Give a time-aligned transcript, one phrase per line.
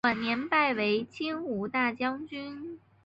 [0.05, 2.79] 晚年拜为金吾大将军。